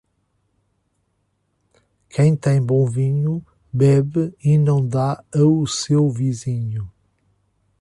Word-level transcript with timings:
Quem 2.09 2.35
tem 2.35 2.59
bom 2.59 2.87
vinho, 2.87 3.45
bebe 3.71 4.33
e 4.43 4.57
não 4.57 4.83
dá 4.83 5.23
ao 5.31 5.67
seu 5.67 6.09
vizinho. 6.09 6.91